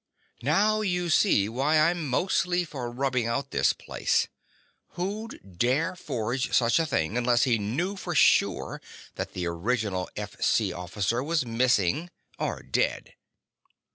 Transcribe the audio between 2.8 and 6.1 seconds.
rubbing out this place. Who'd dare